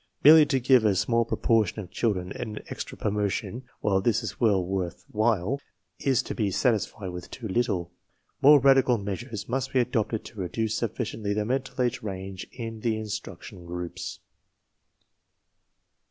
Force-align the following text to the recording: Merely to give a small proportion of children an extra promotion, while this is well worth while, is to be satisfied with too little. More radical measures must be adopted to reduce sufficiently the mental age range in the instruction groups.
Merely 0.23 0.47
to 0.47 0.59
give 0.59 0.83
a 0.83 0.95
small 0.95 1.25
proportion 1.25 1.77
of 1.79 1.91
children 1.91 2.31
an 2.31 2.63
extra 2.69 2.97
promotion, 2.97 3.65
while 3.81 4.01
this 4.01 4.23
is 4.23 4.39
well 4.39 4.65
worth 4.65 5.05
while, 5.11 5.61
is 5.99 6.23
to 6.23 6.33
be 6.33 6.49
satisfied 6.49 7.09
with 7.11 7.29
too 7.29 7.47
little. 7.47 7.91
More 8.41 8.59
radical 8.59 8.97
measures 8.97 9.47
must 9.47 9.71
be 9.73 9.79
adopted 9.79 10.25
to 10.25 10.39
reduce 10.39 10.75
sufficiently 10.75 11.35
the 11.35 11.45
mental 11.45 11.79
age 11.79 12.01
range 12.01 12.47
in 12.51 12.79
the 12.79 12.97
instruction 12.97 13.63
groups. 13.67 14.17